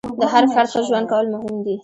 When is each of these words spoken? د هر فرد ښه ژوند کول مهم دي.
د 0.19 0.21
هر 0.33 0.43
فرد 0.53 0.69
ښه 0.73 0.81
ژوند 0.87 1.05
کول 1.11 1.25
مهم 1.33 1.57
دي. 1.65 1.75